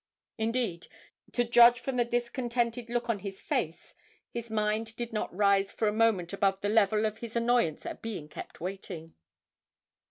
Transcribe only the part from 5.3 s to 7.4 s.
rise for a moment above the level of his